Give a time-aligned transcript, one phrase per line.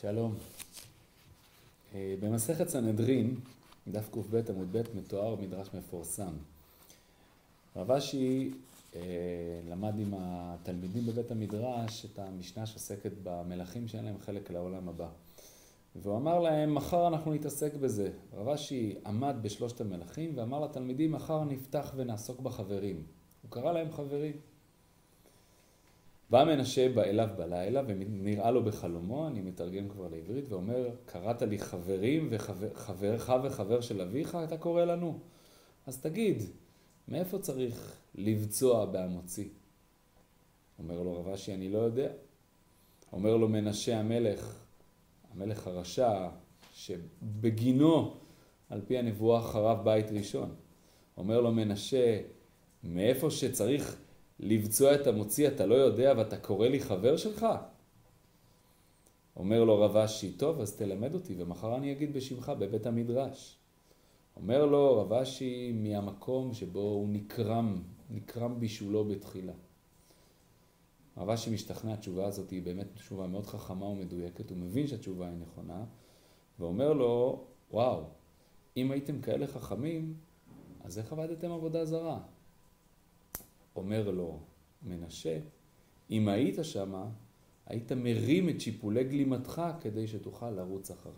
[0.00, 0.34] שלום.
[1.94, 3.34] אה, במסכת סנהדרין,
[3.88, 6.32] דף קב עמוד ב', מתואר מדרש מפורסם.
[7.76, 8.50] רב אשי
[8.96, 9.00] אה,
[9.70, 15.08] למד עם התלמידים בבית המדרש את המשנה שעוסקת במלכים שאין להם חלק לעולם הבא.
[15.96, 18.10] והוא אמר להם, מחר אנחנו נתעסק בזה.
[18.34, 23.02] רב אשי עמד בשלושת המלכים ואמר לתלמידים, מחר נפתח ונעסוק בחברים.
[23.42, 24.32] הוא קרא להם חברים.
[26.30, 31.58] בא מנשה בא אליו בלילה ונראה לו בחלומו, אני מתרגם כבר לעברית, ואומר, קראת לי
[31.58, 35.18] חברים וחברך וחבר של אביך, אתה קורא לנו?
[35.86, 36.42] אז תגיד,
[37.08, 39.48] מאיפה צריך לבצוע בהמוציא?
[40.78, 42.08] אומר לו רב אשי, אני לא יודע.
[43.12, 44.64] אומר לו מנשה המלך,
[45.32, 46.28] המלך הרשע,
[46.74, 48.16] שבגינו,
[48.70, 50.54] על פי הנבואה, חרב בית ראשון.
[51.16, 52.20] אומר לו מנשה,
[52.84, 53.96] מאיפה שצריך
[54.40, 57.46] לבצוע את המוציא אתה לא יודע ואתה קורא לי חבר שלך?
[59.36, 63.58] אומר לו רב אשי, טוב, אז תלמד אותי, ומחר אני אגיד בשמך בבית המדרש.
[64.36, 69.52] אומר לו רב אשי מהמקום שבו הוא נקרם, נקרם בישולו בתחילה.
[71.16, 75.36] רב אשי משתכנע, התשובה הזאת היא באמת תשובה מאוד חכמה ומדויקת, הוא מבין שהתשובה היא
[75.38, 75.84] נכונה,
[76.58, 78.04] ואומר לו, וואו,
[78.76, 80.14] אם הייתם כאלה חכמים,
[80.84, 82.20] אז איך עבדתם עבודה זרה?
[83.78, 84.38] אומר לו
[84.82, 85.38] מנשה,
[86.10, 87.06] אם היית שמה,
[87.66, 91.14] היית מרים את שיפולי גלימתך כדי שתוכל לרוץ אחריי.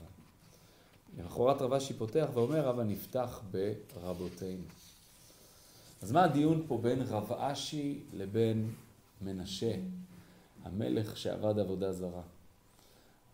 [1.18, 3.42] למחרת רב אשי פותח ואומר, רבא נפתח
[3.94, 4.62] ברבותינו.
[6.02, 8.70] אז מה הדיון פה בין רב אשי לבין
[9.22, 9.74] מנשה,
[10.62, 12.22] המלך שעבד עבודה זרה?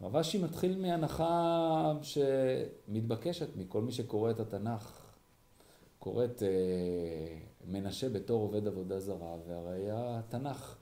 [0.00, 4.95] רב אשי מתחיל מהנחה שמתבקשת מכל מי שקורא את התנ"ך,
[6.06, 6.48] קורא את אה,
[7.66, 10.76] מנשה בתור עובד עבודה זרה, והרי התנ"ך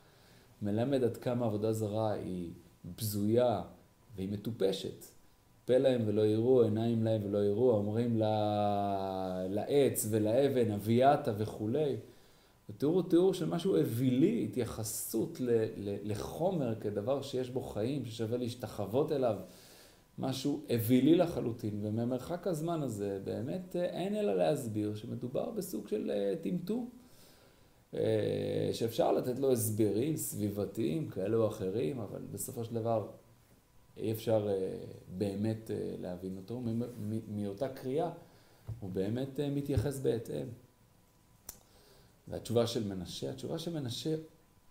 [0.62, 2.52] מלמד עד כמה עבודה זרה היא
[2.98, 3.62] בזויה
[4.16, 5.04] והיא מטופשת.
[5.64, 8.16] פה להם ולא יראו, עיניים להם ולא יראו, אומרים
[9.48, 11.96] לעץ ולאבן, אביאתה וכולי.
[12.68, 15.40] התיאור הוא תיאור של משהו אווילי, התייחסות
[16.04, 19.36] לחומר כדבר שיש בו חיים, ששווה להשתחוות אליו.
[20.18, 26.34] משהו אווילי לחלוטין, וממרחק הזמן הזה באמת אה, אין אלא להסביר שמדובר בסוג של אה,
[26.42, 26.90] טמטום,
[27.94, 33.08] אה, שאפשר לתת לו הסברים סביבתיים כאלו או אחרים, אבל בסופו של דבר
[33.96, 34.48] אי אפשר
[35.18, 36.62] באמת להבין אותו.
[37.28, 38.10] מאותה קריאה
[38.80, 40.46] הוא באמת מתייחס בהתאם.
[42.28, 44.14] והתשובה של מנשה, התשובה של מנשה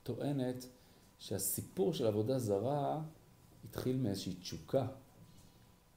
[0.04, 0.66] טוענת
[1.20, 3.02] שהסיפור של עבודה זרה
[3.70, 4.88] התחיל מאיזושהי תשוקה.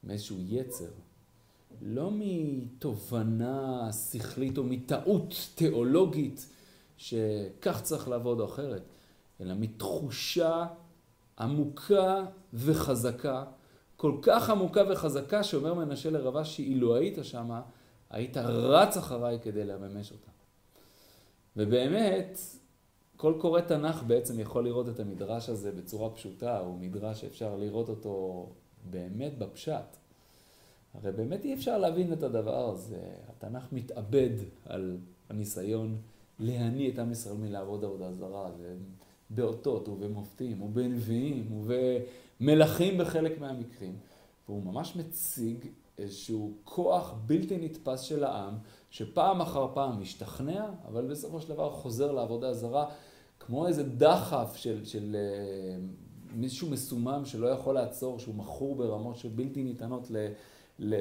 [0.06, 0.90] מאיזשהו יצר,
[1.82, 6.48] לא מתובנה שכלית או מטעות תיאולוגית
[6.96, 8.82] שכך צריך לעבוד או אחרת,
[9.40, 10.66] אלא מתחושה
[11.38, 12.24] עמוקה
[12.54, 13.44] וחזקה,
[13.96, 17.62] כל כך עמוקה וחזקה שאומר מנשה לרבה שאילו היית שמה,
[18.10, 20.30] היית רץ אחריי כדי לממש אותה.
[21.56, 22.38] ובאמת,
[23.16, 27.88] כל קורא תנ"ך בעצם יכול לראות את המדרש הזה בצורה פשוטה, הוא מדרש שאפשר לראות
[27.88, 28.46] אותו
[28.90, 29.96] באמת בפשט.
[30.94, 33.00] הרי באמת אי אפשר להבין את הדבר הזה.
[33.28, 34.30] התנ"ך מתאבד
[34.64, 34.96] על
[35.30, 35.96] הניסיון
[36.38, 38.50] להניא את עם ישראל מלעבוד עבודה זרה,
[39.30, 41.64] באותות ובמופתים ובנביאים
[42.40, 43.96] ובמלכים בחלק מהמקרים.
[44.48, 45.66] והוא ממש מציג
[45.98, 48.54] איזשהו כוח בלתי נתפס של העם,
[48.90, 52.86] שפעם אחר פעם משתכנע, אבל בסופו של דבר חוזר לעבודה זרה,
[53.40, 55.76] כמו איזה דחף של, של אה,
[56.36, 60.16] מישהו מסומם שלא יכול לעצור, שהוא מכור ברמות שבלתי ניתנות ל,
[60.78, 60.94] ל,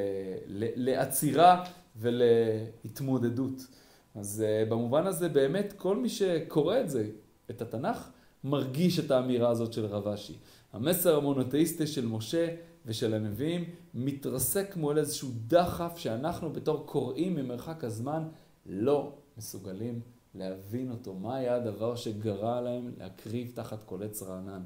[0.47, 1.63] ל, לעצירה
[1.97, 3.68] ולהתמודדות.
[4.16, 7.09] אז uh, במובן הזה באמת כל מי שקורא את זה,
[7.50, 8.09] את התנ"ך,
[8.44, 10.38] מרגיש את האמירה הזאת של רב אשי.
[10.73, 13.63] המסר המונותאיסטי של משה ושל הנביאים
[13.94, 18.23] מתרסק כמו איזשהו דחף שאנחנו בתור קוראים ממרחק הזמן
[18.66, 20.02] לא מסוגלים
[20.35, 21.13] להבין אותו.
[21.13, 24.61] מה היה הדבר שגרע להם להקריב תחת כל עץ רענן?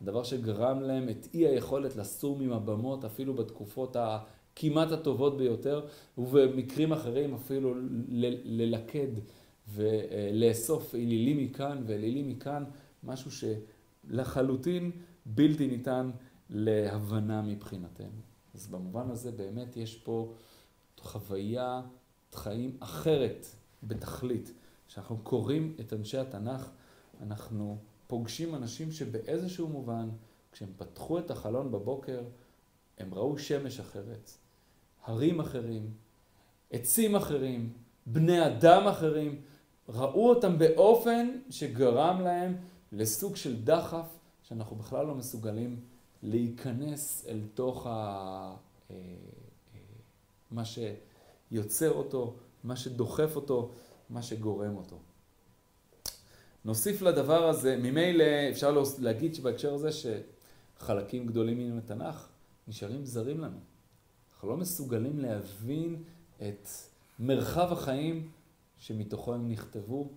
[0.00, 5.86] הדבר שגרם להם את אי היכולת לסור מן הבמות אפילו בתקופות הכמעט הטובות ביותר,
[6.18, 7.74] ובמקרים אחרים אפילו
[8.44, 9.08] ללכד
[9.68, 12.64] ולאסוף אלילים מכאן ואלילים מכאן,
[13.04, 13.30] משהו
[14.10, 14.90] שלחלוטין
[15.26, 16.10] בלתי ניתן
[16.50, 18.20] להבנה מבחינתנו.
[18.54, 20.34] אז במובן הזה באמת יש פה
[21.00, 21.82] חוויה
[22.32, 23.46] חיים אחרת
[23.82, 24.52] בתכלית.
[24.88, 26.70] כשאנחנו קוראים את אנשי התנ"ך,
[27.22, 30.08] אנחנו פוגשים אנשים שבאיזשהו מובן,
[30.52, 32.22] כשהם פתחו את החלון בבוקר,
[32.98, 34.30] הם ראו שמש אחרת,
[35.04, 35.90] הרים אחרים,
[36.70, 37.72] עצים אחרים,
[38.06, 39.42] בני אדם אחרים,
[39.88, 42.56] ראו אותם באופן שגרם להם
[42.92, 44.06] לסוג של דחף
[44.42, 45.80] שאנחנו בכלל לא מסוגלים
[46.22, 47.90] להיכנס אל תוך ה...
[48.90, 48.96] אה,
[49.74, 49.80] אה,
[50.50, 53.70] מה שיוצר אותו, מה שדוחף אותו,
[54.10, 54.98] מה שגורם אותו.
[56.64, 62.28] נוסיף לדבר הזה, ממילא אפשר להגיד שבהקשר הזה שחלקים גדולים מן התנ"ך
[62.68, 63.58] נשארים זרים לנו.
[64.32, 66.02] אנחנו לא מסוגלים להבין
[66.36, 66.68] את
[67.18, 68.28] מרחב החיים
[68.78, 70.08] שמתוכו הם נכתבו,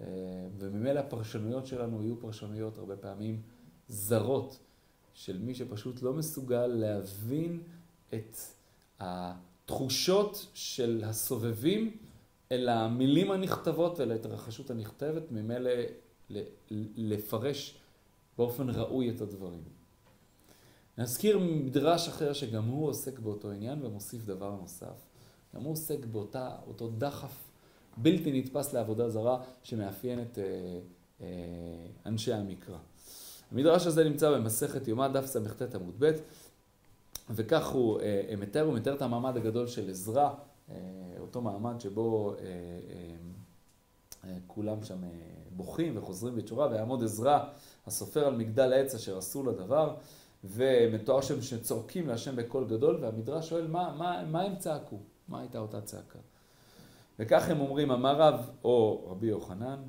[0.00, 0.04] אה,
[0.58, 3.42] וממילא הפרשנויות שלנו יהיו פרשנויות הרבה פעמים
[3.88, 4.58] זרות,
[5.14, 7.62] של מי שפשוט לא מסוגל להבין
[8.14, 8.36] את
[9.00, 11.96] התחושות של הסובבים
[12.52, 15.70] אל המילים הנכתבות ואל ההתרחשות הנכתבת, ממילא
[16.96, 17.78] לפרש
[18.38, 19.62] באופן ראוי את הדברים.
[20.98, 25.06] נזכיר מדרש אחר שגם הוא עוסק באותו עניין ומוסיף דבר נוסף.
[25.54, 27.50] גם הוא עוסק באותו דחף
[27.96, 30.44] בלתי נתפס לעבודה זרה שמאפיין את אה,
[31.20, 31.26] אה,
[32.06, 32.78] אנשי המקרא.
[33.52, 36.12] המדרש הזה נמצא במסכת יומא דף סט עמוד ב',
[37.30, 40.30] וכך הוא אה, מתאר, הוא מתאר את המעמד הגדול של עזרא,
[41.18, 42.34] אותו מעמד שבו
[44.46, 44.98] כולם שם
[45.56, 47.38] בוכים וחוזרים בתשובה, ויעמוד עזרא
[47.86, 49.94] הסופר על מגדל העץ אשר עשו לדבר,
[50.44, 55.58] ומתואר שם שצועקים להשם בקול גדול, והמדרש שואל מה, מה, מה הם צעקו, מה הייתה
[55.58, 56.18] אותה צעקה.
[57.18, 59.82] וכך הם אומרים, אמר רב או רבי יוחנן,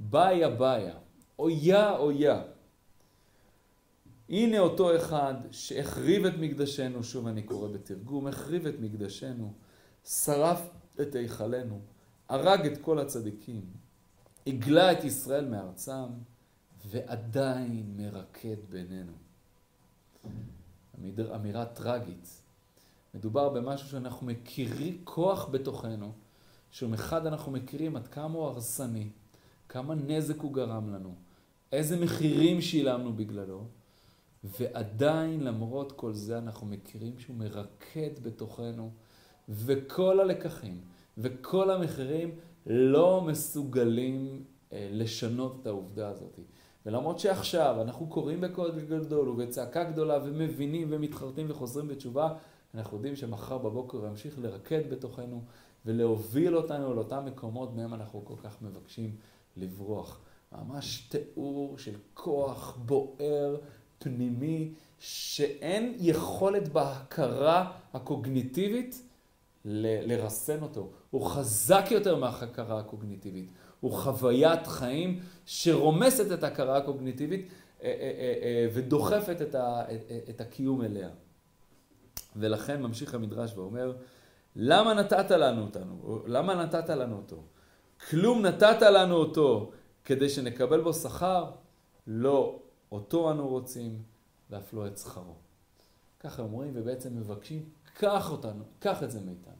[0.00, 0.94] באיה באיה,
[1.38, 2.42] אויה אויה.
[4.28, 9.52] הנה אותו אחד שהחריב את מקדשנו, שוב אני קורא בתרגום, החריב את מקדשנו,
[10.04, 10.60] שרף
[11.00, 11.80] את היכלנו,
[12.28, 13.64] הרג את כל הצדיקים,
[14.46, 16.06] הגלה את ישראל מארצם,
[16.86, 19.12] ועדיין מרקד בינינו.
[21.34, 22.42] אמירה טרגית.
[23.14, 26.12] מדובר במשהו שאנחנו מכירים, כוח בתוכנו,
[26.70, 29.10] שמחד אנחנו מכירים עד כמה הוא הרסני,
[29.68, 31.14] כמה נזק הוא גרם לנו,
[31.72, 33.64] איזה מחירים שילמנו בגללו,
[34.44, 38.90] ועדיין למרות כל זה אנחנו מכירים שהוא מרקד בתוכנו,
[39.48, 40.80] וכל הלקחים
[41.18, 42.30] וכל המחירים
[42.66, 46.38] לא מסוגלים אה, לשנות את העובדה הזאת.
[46.86, 52.34] ולמרות שעכשיו אנחנו קוראים בקוד גדול ובצעקה גדולה ומבינים ומתחרטים וחוזרים בתשובה,
[52.74, 55.42] אנחנו יודעים שמחר בבוקר הוא ימשיך לרקד בתוכנו
[55.86, 59.16] ולהוביל אותנו לאותם מקומות מהם אנחנו כל כך מבקשים
[59.56, 60.20] לברוח.
[60.52, 63.56] ממש תיאור של כוח בוער,
[63.98, 69.02] פנימי, שאין יכולת בהכרה הקוגניטיבית
[69.64, 70.90] ל- לרסן אותו.
[71.10, 73.50] הוא חזק יותר מההכרה הקוגניטיבית.
[73.80, 77.48] הוא חוויית חיים שרומסת את ההכרה הקוגניטיבית
[77.82, 77.90] אה, אה,
[78.42, 79.82] אה, ודוחפת את, ה-
[80.30, 81.08] את הקיום אליה.
[82.36, 83.96] ולכן ממשיך המדרש ואומר,
[84.56, 86.22] למה נתת לנו אותנו?
[86.26, 87.42] למה נתת לנו אותו?
[88.10, 89.70] כלום נתת לנו אותו
[90.04, 91.50] כדי שנקבל בו שכר?
[92.06, 92.58] לא,
[92.92, 94.02] אותו אנו רוצים,
[94.50, 95.34] ואף לא את שכרו.
[96.20, 99.52] ככה אומרים ובעצם מבקשים, קח אותנו, קח את זה מאיתנו.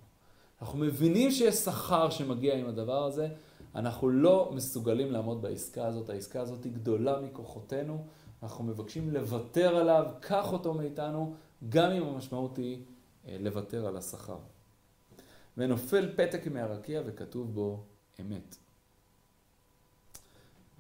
[0.61, 3.29] אנחנו מבינים שיש שכר שמגיע עם הדבר הזה,
[3.75, 8.05] אנחנו לא מסוגלים לעמוד בעסקה הזאת, העסקה הזאת היא גדולה מכוחותינו,
[8.43, 11.35] אנחנו מבקשים לוותר עליו, קח אותו מאיתנו,
[11.69, 12.85] גם אם המשמעות היא
[13.29, 14.39] אה, לוותר על השכר.
[15.57, 17.85] ונופל פתק מהרקיע וכתוב בו
[18.21, 18.57] אמת.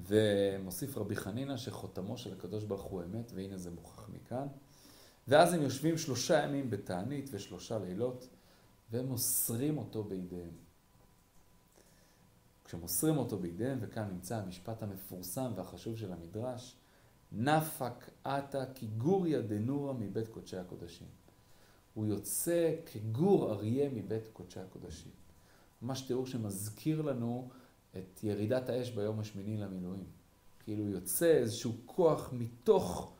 [0.00, 4.46] ומוסיף רבי חנינא שחותמו של הקדוש ברוך הוא אמת, והנה זה מוכח מכאן.
[5.28, 8.28] ואז הם יושבים שלושה ימים בתענית ושלושה לילות,
[8.90, 10.50] והם מוסרים אותו בידיהם.
[12.64, 16.76] כשמוסרים אותו בידיהם, וכאן נמצא המשפט המפורסם והחשוב של המדרש,
[17.32, 21.06] נפק עתה כגוריה דנורא מבית קודשי הקודשים.
[21.94, 25.12] הוא יוצא כגור אריה מבית קודשי הקודשים.
[25.82, 27.48] ממש תיאור שמזכיר לנו
[27.96, 30.04] את ירידת האש ביום השמיני למילואים.
[30.60, 33.13] כאילו יוצא איזשהו כוח מתוך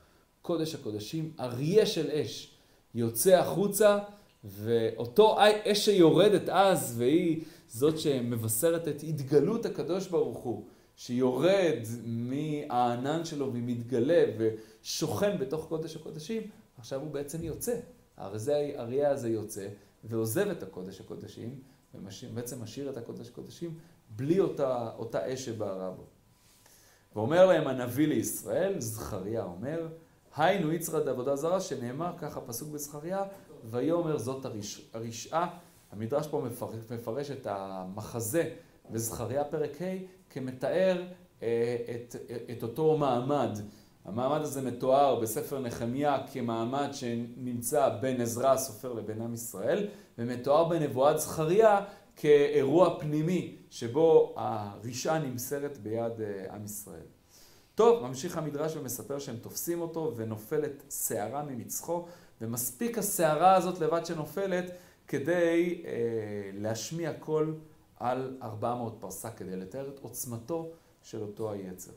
[0.44, 2.56] קודש הקודשים, אריה של אש,
[2.94, 3.98] יוצא החוצה,
[4.44, 10.64] ואותו אש שיורדת אז, והיא זאת שמבשרת את התגלות הקדוש ברוך הוא,
[10.96, 16.42] שיורד מהענן שלו ומתגלה ושוכן בתוך קודש הקודשים,
[16.78, 17.76] עכשיו הוא בעצם יוצא.
[18.16, 19.68] האריה הזה יוצא
[20.04, 21.60] ועוזב את הקודש הקודשים,
[21.94, 23.74] ובעצם משאיר את הקודש הקודשים
[24.16, 26.04] בלי אותה, אותה אש שבערה בו.
[27.14, 29.88] ואומר להם הנביא לישראל, זכריה אומר,
[30.36, 33.22] היינו יצרד עבודה זרה, שנאמר ככה פסוק בזכריה,
[33.64, 34.46] ויאמר זאת
[34.92, 35.58] הרשעה.
[35.92, 38.50] המדרש פה מפרש, מפרש את המחזה
[38.90, 39.84] בזכריה פרק ה'
[40.30, 41.02] כמתאר
[41.42, 42.16] אה, את,
[42.50, 43.58] את אותו מעמד.
[44.04, 49.86] המעמד הזה מתואר בספר נחמיה כמעמד שנמצא בין עזרא הסופר לבין עם ישראל,
[50.18, 51.80] ומתואר בנבואת זכריה
[52.16, 57.13] כאירוע פנימי שבו הרשעה נמסרת ביד אה, עם ישראל.
[57.74, 62.06] טוב, ממשיך המדרש ומספר שהם תופסים אותו ונופלת שערה ממצחו,
[62.40, 64.64] ומספיק השערה הזאת לבד שנופלת
[65.08, 65.90] כדי אה,
[66.54, 67.54] להשמיע קול
[67.96, 70.70] על 400 פרסה, כדי לתאר את עוצמתו
[71.02, 71.92] של אותו היצר.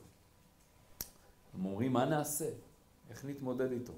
[1.54, 2.48] הם אומרים, מה נעשה?
[3.10, 3.92] איך נתמודד איתו?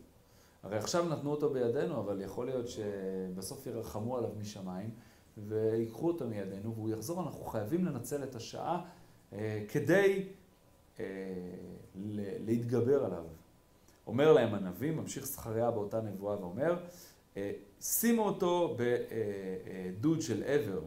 [0.63, 4.91] הרי עכשיו נתנו אותו בידינו, אבל יכול להיות שבסוף ירחמו עליו משמיים
[5.49, 7.23] ויקחו אותו מידינו והוא יחזור.
[7.23, 8.85] אנחנו חייבים לנצל את השעה
[9.33, 10.27] אה, כדי
[12.47, 13.25] להתגבר עליו.
[14.07, 16.77] אומר להם הנביא, ממשיך זכריה באותה נבואה ואומר,
[17.37, 20.81] אה, שימו אותו בדוד של עבר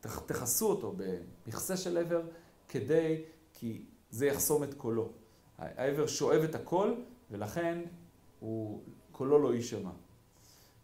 [0.00, 2.22] ותכסו אותו במכסה של עבר
[2.68, 3.22] כדי,
[3.52, 5.12] כי זה יחסום את קולו.
[5.58, 7.78] העבר שואב את הקול ולכן
[8.40, 9.90] הוא, קולו לא יישמע.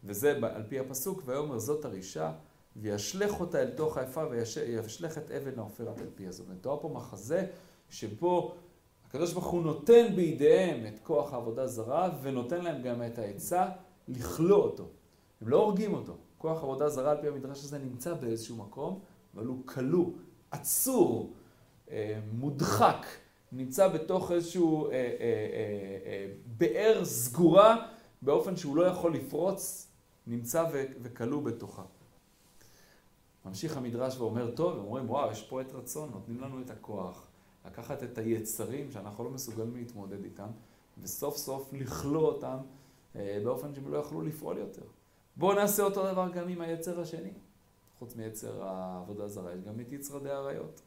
[0.05, 2.33] וזה על פי הפסוק, ויאמר זאת הרישה,
[2.77, 6.33] וישלך אותה אל תוך האפה, וישלך את אבן העופרת אל פיה.
[6.33, 7.47] זאת אומרת, תואר פה מחזה
[7.89, 8.55] שבו
[9.09, 13.67] הקדוש ברוך הוא נותן בידיהם את כוח העבודה זרה, ונותן להם גם את העצה
[14.09, 14.89] לכלוא אותו.
[15.41, 16.17] הם לא הורגים אותו.
[16.39, 19.01] כוח עבודה זרה על פי המדרש הזה נמצא באיזשהו מקום,
[19.35, 20.07] אבל הוא כלוא,
[20.51, 21.33] עצור,
[21.91, 23.07] אה, מודחק,
[23.53, 24.97] נמצא בתוך איזשהו אה, אה,
[26.05, 26.27] אה,
[26.59, 27.87] באר סגורה,
[28.23, 29.89] באופן שהוא לא יכול לפרוץ,
[30.27, 30.65] נמצא
[31.03, 31.83] וכלוא בתוכה.
[33.45, 37.27] ממשיך המדרש ואומר, טוב, הם אומרים, וואו, יש פה עת רצון, נותנים לנו את הכוח
[37.67, 40.49] לקחת את היצרים שאנחנו לא מסוגלים להתמודד איתם,
[41.03, 42.57] וסוף סוף לכלוא אותם
[43.15, 44.83] באופן שהם לא יכלו לפעול יותר.
[45.37, 47.33] בואו נעשה אותו דבר גם עם היצר השני.
[47.99, 50.81] חוץ מיצר העבודה זרה, יש גם את יצרדי האריות.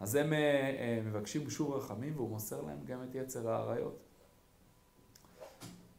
[0.00, 4.02] אז הם אה, אה, מבקשים שוב רחמים והוא מוסר להם גם את יצר האריות.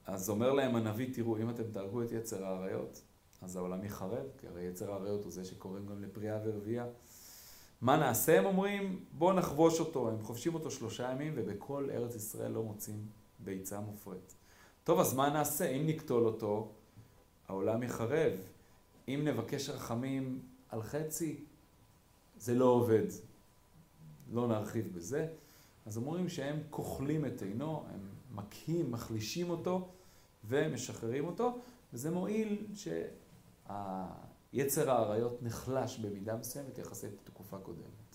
[0.06, 3.02] אז אומר להם הנביא, תראו, אם אתם תהרגו את יצר האריות,
[3.42, 6.86] אז העולם יחרב, כי הרי יצר האריות הוא זה שקוראים גם לפריאה ורבייה.
[7.82, 9.06] מה נעשה, הם אומרים?
[9.12, 13.06] בואו נחבוש אותו, הם חובשים אותו שלושה ימים, ובכל ארץ ישראל לא מוצאים
[13.40, 14.36] ביצה מופרית.
[14.84, 15.66] טוב, אז מה נעשה?
[15.66, 16.72] אם נקטול אותו,
[17.48, 18.32] העולם יחרב.
[19.08, 21.46] אם נבקש רחמים על חצי,
[22.38, 23.06] זה לא עובד.
[24.34, 25.28] לא נרחיב בזה.
[25.86, 28.00] אז אומרים שהם כוחלים את עינו, הם
[28.36, 29.88] מכים, מחלישים אותו
[30.48, 31.58] ומשחררים אותו,
[31.94, 32.66] וזה מועיל
[33.68, 38.08] שהיצר האריות נחלש במידה מסוימת יחסית לתקופה קודמת.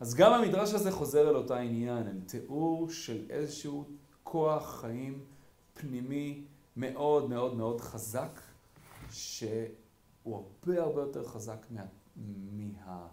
[0.00, 3.84] אז גם המדרש הזה חוזר אל אותה עניין, אל תיאור של איזשהו
[4.22, 5.24] כוח חיים
[5.74, 6.44] פנימי
[6.76, 8.40] מאוד מאוד מאוד חזק,
[9.10, 9.64] שהוא
[10.26, 11.84] הרבה הרבה יותר חזק מה...
[12.16, 13.06] מה...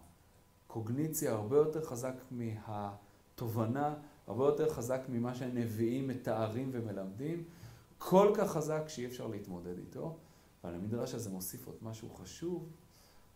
[0.67, 3.93] קוגניציה הרבה יותר חזק מהתובנה,
[4.27, 7.43] הרבה יותר חזק ממה שהנביאים מתארים ומלמדים,
[7.97, 10.17] כל כך חזק שאי אפשר להתמודד איתו.
[10.63, 12.69] אבל המדרש הזה מוסיף עוד משהו חשוב,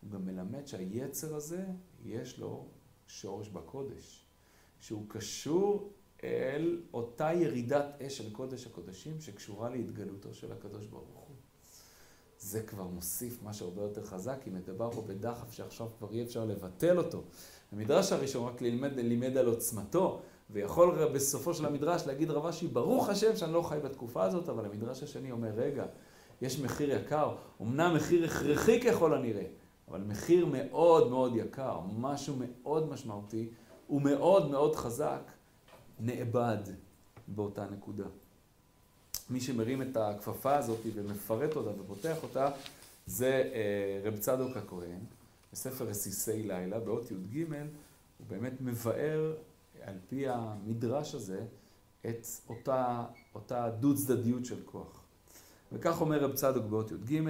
[0.00, 1.64] הוא גם מלמד שהיצר הזה,
[2.04, 2.66] יש לו
[3.06, 4.26] שורש בקודש,
[4.80, 5.92] שהוא קשור
[6.24, 11.36] אל אותה ירידת אש של קודש הקודשים שקשורה להתגלותו של הקדוש ברוך הוא.
[12.38, 16.44] זה כבר מוסיף משהו הרבה יותר חזק, כי מדבר פה בדחף שעכשיו כבר אי אפשר
[16.44, 17.22] לבטל אותו.
[17.72, 23.08] המדרש הראשון רק לימד, לימד על עוצמתו, ויכול בסופו של המדרש להגיד רב אשי, ברוך
[23.08, 25.86] השם שאני לא חי בתקופה הזאת, אבל המדרש השני אומר, רגע,
[26.42, 29.46] יש מחיר יקר, אמנם מחיר הכרחי ככל הנראה,
[29.88, 33.48] אבל מחיר מאוד מאוד יקר, משהו מאוד משמעותי
[33.90, 35.22] ומאוד מאוד חזק,
[36.00, 36.58] נאבד
[37.28, 38.04] באותה נקודה.
[39.30, 42.50] מי שמרים את הכפפה הזאת ומפרט אותה ופותח אותה,
[43.06, 45.00] זה אה, רב צדוק הכהן,
[45.52, 47.44] בספר רסיסי לילה, באות י"ג,
[48.18, 49.34] הוא באמת מבאר
[49.82, 51.44] על פי המדרש הזה
[52.06, 55.05] את אותה, אותה דו צדדיות של כוח.
[55.72, 57.22] וכך אומר רב צדוק באות י"ג,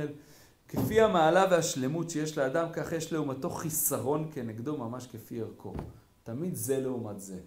[0.68, 5.74] כפי המעלה והשלמות שיש לאדם, כך יש לעומתו חיסרון כנגדו, ממש כפי ערכו.
[6.22, 7.38] תמיד זה לעומת זה.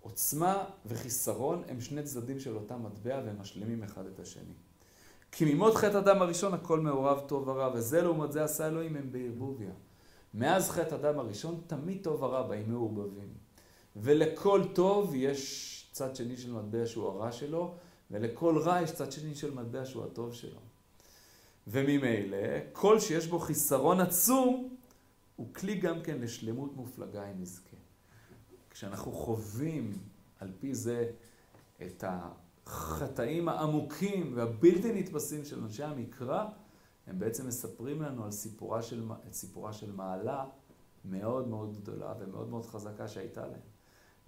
[0.00, 4.54] עוצמה וחיסרון הם שני צדדים של אותה מטבע והם משלימים אחד את השני.
[5.32, 9.12] כי ממות חטא אדם הראשון הכל מעורב טוב ורע, וזה לעומת זה עשה אלוהים הם
[9.12, 9.72] בערבוביה.
[10.34, 13.28] מאז חטא אדם הראשון תמיד טוב ורע באים מעורבבים.
[13.96, 17.74] ולכל טוב יש צד שני של מטבע שהוא הרע שלו,
[18.14, 20.60] ולכל רע יש צד שני של מטבע שהוא הטוב שלו.
[21.66, 22.38] וממילא,
[22.72, 24.76] כל שיש בו חיסרון עצום,
[25.36, 27.76] הוא כלי גם כן לשלמות מופלגה אם נזכה.
[28.70, 29.98] כשאנחנו חווים
[30.40, 31.10] על פי זה
[31.82, 32.04] את
[32.66, 36.44] החטאים העמוקים והבלתי נתפסים של אנשי המקרא,
[37.06, 39.02] הם בעצם מספרים לנו על סיפורה של,
[39.32, 40.44] סיפורה של מעלה
[41.04, 43.73] מאוד מאוד גדולה ומאוד מאוד חזקה שהייתה להם.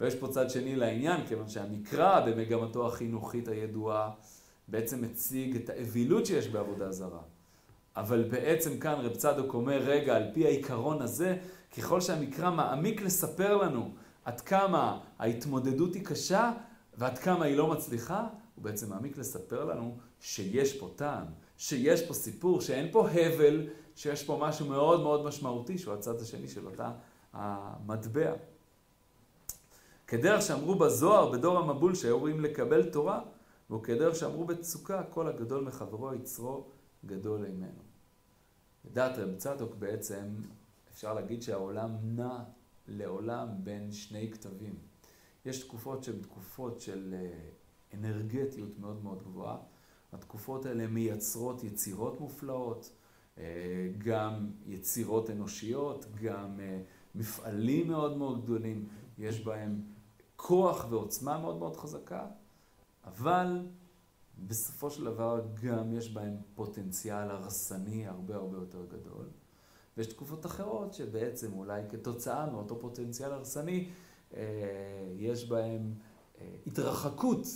[0.01, 4.11] ויש פה צד שני לעניין, כיוון שהמקרא במגמתו החינוכית הידועה
[4.69, 7.21] בעצם מציג את האווילות שיש בעבודה זרה.
[7.97, 11.37] אבל בעצם כאן רב צדוק אומר, רגע, על פי העיקרון הזה,
[11.79, 13.91] ככל שהמקרא מעמיק לספר לנו
[14.25, 16.53] עד כמה ההתמודדות היא קשה
[16.99, 21.25] ועד כמה היא לא מצליחה, הוא בעצם מעמיק לספר לנו שיש פה טעם,
[21.59, 26.49] שיש פה סיפור, שאין פה הבל, שיש פה משהו מאוד מאוד משמעותי, שהוא הצד השני
[26.49, 26.91] של אותה
[27.33, 28.33] המטבע.
[30.07, 33.23] כדרך שאמרו בזוהר, בדור המבול, שהיו רואים לקבל תורה,
[33.71, 36.65] וכדרך שאמרו בצוקה, כל הגדול מחברו יצרו
[37.07, 37.83] גדול אימנו.
[38.85, 40.25] לדעת רב צדוק בעצם,
[40.93, 42.39] אפשר להגיד שהעולם נע
[42.89, 44.75] לעולם בין שני כתבים.
[45.47, 47.39] יש תקופות שהן תקופות של אה,
[47.95, 49.57] אנרגטיות מאוד מאוד גבוהה.
[50.13, 52.93] התקופות האלה מייצרות יצירות מופלאות,
[53.39, 53.45] אה,
[53.99, 56.81] גם יצירות אנושיות, גם אה,
[57.15, 59.81] מפעלים מאוד מאוד גדולים, יש בהם
[60.37, 62.27] כוח ועוצמה מאוד מאוד חזקה,
[63.05, 63.67] אבל
[64.47, 69.27] בסופו של דבר גם יש בהם פוטנציאל הרסני הרבה הרבה יותר גדול.
[69.97, 73.89] ויש תקופות אחרות שבעצם אולי כתוצאה מאותו פוטנציאל הרסני,
[74.35, 74.43] אה,
[75.17, 75.95] יש בהם
[76.41, 77.47] אה, התרחקות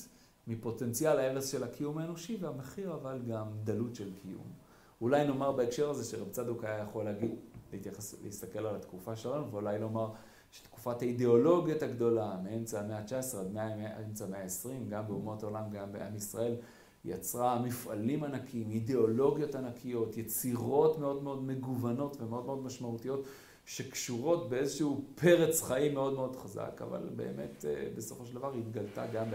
[0.47, 4.53] מפוטנציאל ההרס של הקיום האנושי, והמחיר אבל גם דלות של קיום.
[5.01, 7.31] אולי נאמר בהקשר הזה שרב צדוק היה יכול להגיד,
[7.73, 10.11] להתייחס, להסתכל על התקופה שלנו, ואולי לומר
[10.51, 16.17] שתקופת האידיאולוגיות הגדולה, מאמצע המאה ה-19 עד אמצע המאה ה-20, גם באומות העולם, גם בעם
[16.17, 16.57] ישראל,
[17.05, 23.27] יצרה מפעלים ענקיים, אידיאולוגיות ענקיות, יצירות מאוד מאוד מגוונות ומאוד מאוד משמעותיות,
[23.67, 29.27] שקשורות באיזשהו פרץ חיים מאוד מאוד חזק, אבל באמת אה, בסופו של דבר התגלתה גם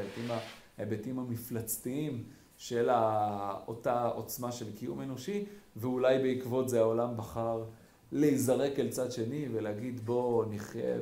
[0.77, 2.23] בהיבטים המפלצתיים
[2.57, 2.89] של
[3.67, 5.45] אותה עוצמה של קיום אנושי,
[5.75, 7.63] ואולי בעקבות זה העולם בחר
[8.11, 10.97] להיזרק אל צד שני ולהגיד בואו נחיה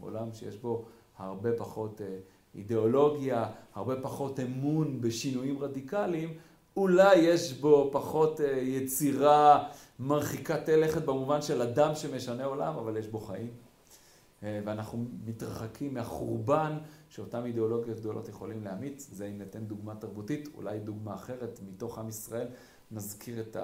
[0.00, 0.84] בעולם שיש בו
[1.18, 2.06] הרבה פחות אה,
[2.54, 6.34] אידיאולוגיה, הרבה פחות אמון בשינויים רדיקליים,
[6.76, 9.68] אולי יש בו פחות אה, יצירה
[9.98, 13.50] מרחיקת לכת במובן של אדם שמשנה עולם, אבל יש בו חיים.
[14.42, 16.78] אה, ואנחנו מתרחקים מהחורבן
[17.10, 19.08] שאותן אידיאולוגיות גדולות יכולים להמיץ.
[19.12, 22.46] זה אם ניתן דוגמה תרבותית, אולי דוגמה אחרת מתוך עם ישראל.
[22.90, 23.56] נזכיר את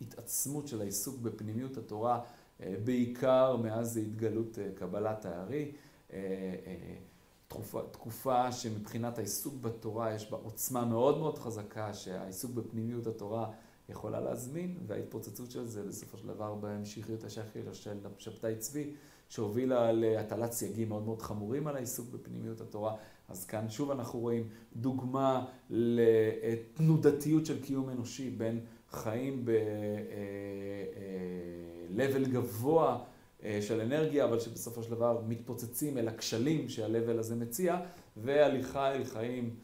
[0.00, 2.20] ההתעצמות של העיסוק בפנימיות התורה,
[2.60, 5.72] אה, בעיקר מאז התגלות קבלת הארי.
[7.48, 13.50] תקופה, תקופה שמבחינת העיסוק בתורה יש בה עוצמה מאוד מאוד חזקה, שהעיסוק בפנימיות התורה
[13.88, 18.94] יכולה להזמין, וההתפוצצות של זה בסופו של דבר בהמשיכיות השחיר של שבתאי צבי,
[19.28, 22.96] שהובילה להטלת סייגים מאוד מאוד חמורים על העיסוק בפנימיות התורה.
[23.28, 28.60] אז כאן שוב אנחנו רואים דוגמה לתנודתיות של קיום אנושי בין
[28.90, 29.52] חיים ב-level
[32.00, 32.98] אה, אה, גבוה
[33.44, 37.80] אה, של אנרגיה, אבל שבסופו של דבר מתפוצצים אל הכשלים שה-level הזה מציע,
[38.16, 39.56] והליכה אל חיים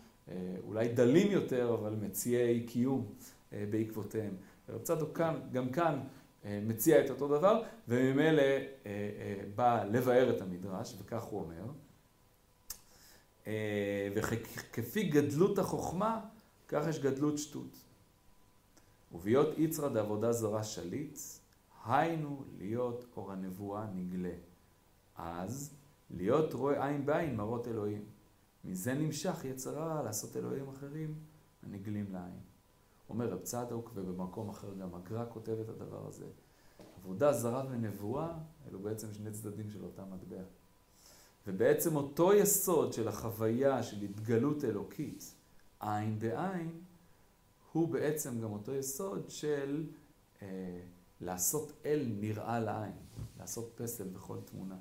[0.66, 3.06] אולי דלים יותר, אבל מציעי קיום
[3.52, 4.34] בעקבותיהם.
[4.68, 6.00] רב צדוק כאן, גם כאן
[6.44, 8.42] מציע את אותו דבר, וממילא
[9.54, 11.72] בא לבאר את המדרש, וכך הוא אומר.
[14.14, 16.20] וכפי גדלות החוכמה,
[16.68, 17.78] כך יש גדלות שטות.
[19.12, 21.18] ובהיות יצרא דעבודה זרה שליט,
[21.84, 24.34] היינו להיות אור הנבואה נגלה.
[25.16, 25.74] אז
[26.10, 28.04] להיות רואה עין בעין מראות אלוהים.
[28.64, 31.14] מזה נמשך יצרה לעשות אלוהים אחרים
[31.62, 32.40] הנגלים לעין.
[33.08, 36.26] אומר רב צדוק, ובמקום אחר גם הגר"א כותב את הדבר הזה.
[36.96, 40.42] עבודה זרה ונבואה, אלו בעצם שני צדדים של אותה מטבע.
[41.46, 45.34] ובעצם אותו יסוד של החוויה של התגלות אלוקית,
[45.80, 46.80] עין בעין,
[47.72, 49.86] הוא בעצם גם אותו יסוד של
[50.42, 50.46] אה,
[51.20, 52.92] לעשות אל נראה לעין,
[53.40, 54.76] לעשות פסל בכל תמונה.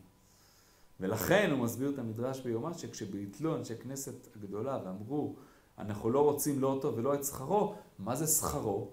[0.99, 5.35] ולכן הוא מסביר את המדרש ביומה שכשביטלו אנשי כנסת הגדולה ואמרו,
[5.77, 8.89] אנחנו לא רוצים לא אותו ולא את שכרו, מה זה שכרו?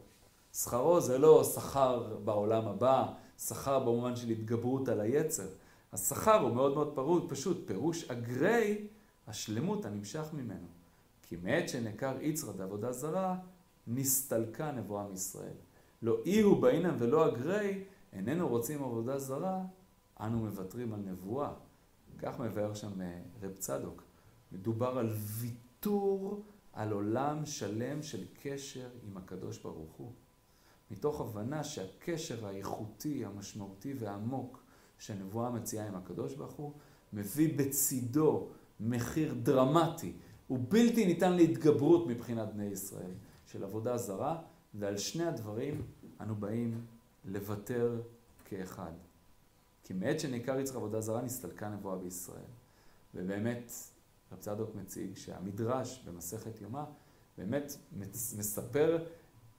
[0.54, 5.46] שכרו זה לא שכר בעולם הבא, שכר במובן של התגברות על היצר.
[5.92, 8.86] השכר הוא מאוד מאוד פרוט, פשוט, פירוש אגרי
[9.26, 10.66] השלמות הנמשך ממנו.
[11.22, 13.36] כי מעת שנעקר יצרא דעבודה זרה,
[13.86, 15.56] נסתלקה נבואה מישראל.
[16.02, 19.62] לא אי הוא באינם ולא אגרי, איננו רוצים עבודה זרה,
[20.20, 21.52] אנו מוותרים על נבואה.
[22.18, 24.02] כך מבאר שם אה, רב צדוק.
[24.52, 30.12] מדובר על ויתור על עולם שלם של קשר עם הקדוש ברוך הוא.
[30.90, 34.62] מתוך הבנה שהקשר האיכותי, המשמעותי והעמוק
[34.98, 36.72] שהנבואה מציעה עם הקדוש ברוך הוא,
[37.12, 38.48] מביא בצידו
[38.80, 40.12] מחיר דרמטי
[40.50, 43.10] ובלתי ניתן להתגברות מבחינת בני ישראל
[43.46, 44.42] של עבודה זרה,
[44.74, 45.82] ועל שני הדברים
[46.20, 46.80] אנו באים
[47.24, 48.00] לוותר
[48.44, 48.92] כאחד.
[49.84, 52.50] כי מעת שניכר יצחק עבודה זרה נסתלקה נבואה בישראל.
[53.14, 53.72] ובאמת,
[54.32, 56.84] רב צדוק מציג שהמדרש במסכת יומא
[57.38, 57.72] באמת
[58.38, 59.04] מספר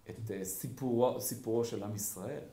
[0.10, 2.44] את אה, סיפורו, סיפורו של עם ישראל.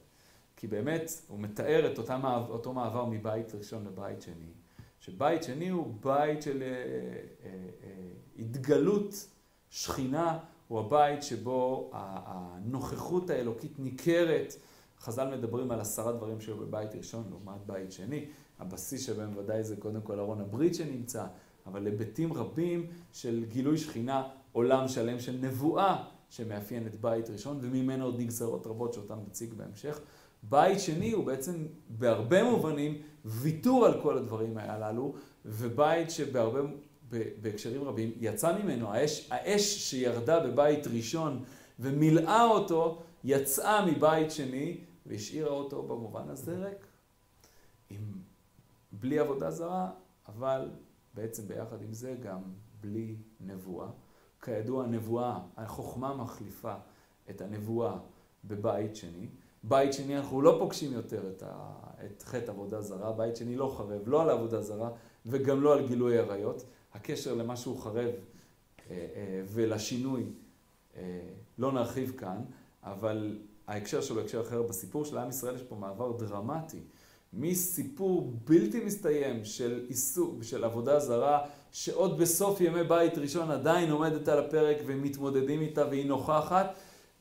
[0.56, 4.52] כי באמת הוא מתאר את אותה, אותו מעבר מבית ראשון לבית שני,
[5.00, 6.68] שבית שני הוא בית של אה,
[7.44, 7.50] אה,
[8.38, 9.28] התגלות
[9.70, 10.38] שכינה,
[10.68, 14.54] הוא הבית שבו הנוכחות האלוקית ניכרת.
[15.00, 18.26] חז"ל מדברים על עשרה דברים שהיו בבית ראשון לעומת בית שני.
[18.58, 21.26] הבסיס שבהם ודאי זה קודם כל ארון הברית שנמצא,
[21.66, 28.04] אבל היבטים רבים של גילוי שכינה, עולם שלם של נבואה שמאפיין את בית ראשון, וממנו
[28.04, 30.00] עוד נגזרות רבות שאותן נציג בהמשך.
[30.48, 36.60] בית שני הוא בעצם בהרבה מובנים ויתור על כל הדברים הללו, ובית שבהרבה,
[37.40, 41.44] בהקשרים רבים, יצא ממנו, האש, האש שירדה בבית ראשון
[41.78, 46.86] ומילאה אותו, יצאה מבית שני והשאירה אותו במובן הזה ריק.
[47.90, 48.12] עם,
[48.92, 49.90] בלי עבודה זרה,
[50.28, 50.70] אבל
[51.14, 52.42] בעצם ביחד עם זה גם
[52.80, 53.88] בלי נבואה.
[54.42, 56.74] כידוע, הנבואה, החוכמה מחליפה
[57.30, 57.98] את הנבואה
[58.44, 59.28] בבית שני.
[59.68, 61.72] בית שני אנחנו לא פוגשים יותר את, ה,
[62.06, 64.90] את חטא עבודה זרה, בית שני לא חרב, לא על עבודה זרה
[65.26, 66.64] וגם לא על גילוי עריות.
[66.94, 68.10] הקשר למה שהוא חרב אה,
[68.90, 70.24] אה, ולשינוי
[70.96, 71.02] אה,
[71.58, 72.42] לא נרחיב כאן,
[72.82, 74.62] אבל ההקשר שלו הקשר אחר.
[74.62, 76.80] בסיפור של עם ישראל יש פה מעבר דרמטי.
[77.32, 84.28] מסיפור בלתי מסתיים של עיסוק, של עבודה זרה, שעוד בסוף ימי בית ראשון עדיין עומדת
[84.28, 86.78] על הפרק ומתמודדים איתה והיא נוכחת,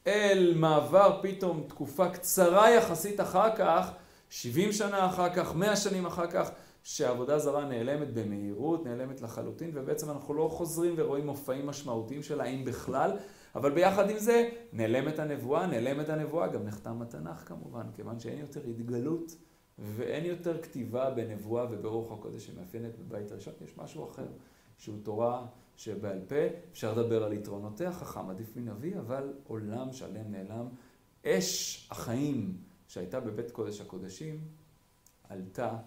[0.07, 3.91] אל מעבר פתאום תקופה קצרה יחסית אחר כך,
[4.29, 6.49] 70 שנה אחר כך, 100 שנים אחר כך,
[6.83, 12.65] שהעבודה זרה נעלמת במהירות, נעלמת לחלוטין, ובעצם אנחנו לא חוזרים ורואים מופעים משמעותיים שלה, אם
[12.65, 13.11] בכלל,
[13.55, 18.61] אבל ביחד עם זה, נעלמת הנבואה, נעלמת הנבואה, גם נחתם התנ"ך כמובן, כיוון שאין יותר
[18.69, 19.35] התגלות
[19.79, 24.27] ואין יותר כתיבה בנבואה וברוח הקודש שמאפיינת בבית הראשון, יש משהו אחר,
[24.77, 26.35] שהוא תורה שבעל פה,
[26.71, 30.67] אפשר לדבר על יתרונותיה, חכם עדיף מנביא, אבל עולם שלם נעלם.
[31.25, 32.57] אש החיים
[32.87, 34.39] שהייתה בבית קודש הקודשים,
[35.29, 35.77] עלתה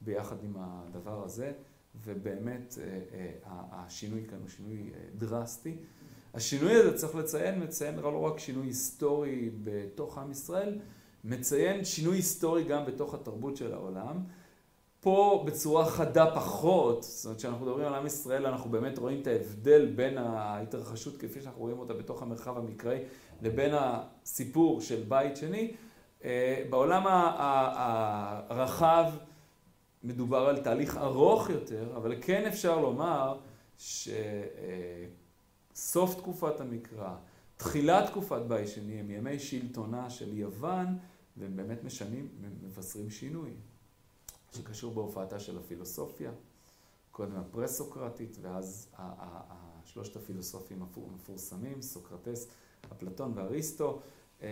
[0.00, 1.52] ביחד עם הדבר הזה,
[2.04, 5.76] ובאמת אה, אה, השינוי כאן הוא שינוי אה, דרסטי.
[6.34, 10.78] השינוי הזה, צריך לציין, מציין לא רק שינוי היסטורי בתוך עם ישראל,
[11.24, 14.24] מציין שינוי היסטורי גם בתוך התרבות של העולם.
[15.02, 19.26] פה בצורה חדה פחות, זאת אומרת כשאנחנו מדברים על עם ישראל אנחנו באמת רואים את
[19.26, 22.98] ההבדל בין ההתרחשות כפי שאנחנו רואים אותה בתוך המרחב המקראי
[23.42, 25.74] לבין הסיפור של בית שני.
[26.24, 27.02] אה, בעולם
[28.48, 29.04] הרחב
[30.02, 33.38] מדובר על תהליך ארוך יותר, אבל כן אפשר לומר
[33.78, 34.04] שסוף
[36.14, 37.14] תקופת המקרא,
[37.56, 40.98] תחילת תקופת בית שני הם ימי שלטונה של יוון
[41.36, 42.28] והם באמת משנים,
[42.62, 43.50] מבשרים שינוי.
[44.52, 46.30] שקשור בהופעתה של הפילוסופיה,
[47.10, 48.88] קודם הפרסוקרטית, ואז
[49.84, 52.48] שלושת הפילוסופים המפורסמים, סוקרטס,
[52.92, 54.00] אפלטון ואריסטו,
[54.42, 54.48] אה,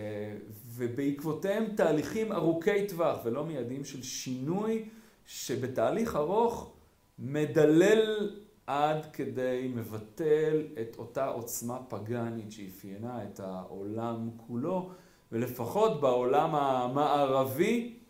[0.65, 4.89] ובעקבותיהם תהליכים ארוכי טווח ולא מיידיים של שינוי
[5.25, 6.73] שבתהליך ארוך
[7.19, 8.31] מדלל
[8.67, 14.89] עד כדי מבטל את אותה עוצמה פגאנית שאפיינה את העולם כולו,
[15.31, 18.00] ולפחות בעולם המערבי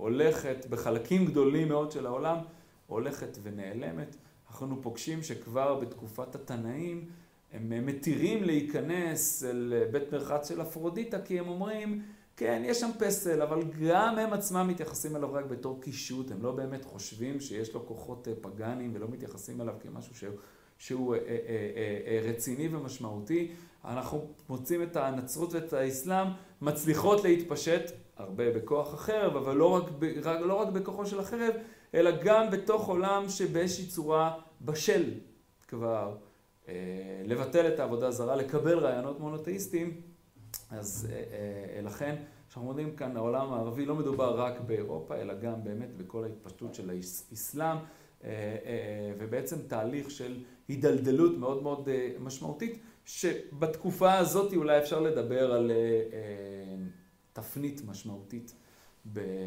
[0.00, 2.36] הולכת, בחלקים גדולים מאוד של העולם,
[2.86, 4.16] הולכת ונעלמת.
[4.50, 7.08] אנחנו פוגשים שכבר בתקופת התנאים
[7.52, 12.02] הם מתירים להיכנס אל בית מרחץ של אפרודיטה, כי הם אומרים,
[12.36, 16.52] כן, יש שם פסל, אבל גם הם עצמם מתייחסים אליו רק בתור קישוט, הם לא
[16.52, 20.34] באמת חושבים שיש לו כוחות אה, פגאניים ולא מתייחסים אליו כמשהו שהוא,
[20.78, 23.50] שהוא אה, אה, אה, אה, רציני ומשמעותי.
[23.84, 26.26] אנחנו מוצאים את הנצרות ואת האסלאם
[26.62, 29.84] מצליחות להתפשט הרבה בכוח החרב, אבל לא רק,
[30.22, 31.54] רק, לא רק בכוחו של החרב,
[31.94, 35.04] אלא גם בתוך עולם שבאיזושהי צורה בשל
[35.68, 36.16] כבר
[36.68, 36.74] אה,
[37.24, 40.00] לבטל את העבודה הזרה, לקבל רעיונות מונותאיסטיים.
[40.70, 41.16] אז אה,
[41.76, 42.16] אה, לכן,
[42.48, 46.90] כשאנחנו מודדים כאן, העולם הערבי לא מדובר רק באירופה, אלא גם באמת בכל ההתפשטות של
[46.90, 50.36] האסלאם, אה, אה, ובעצם תהליך של
[50.68, 55.70] הידלדלות מאוד מאוד אה, משמעותית, שבתקופה הזאת אולי אפשר לדבר על...
[55.70, 55.76] אה,
[56.12, 56.99] אה,
[57.32, 58.54] תפנית משמעותית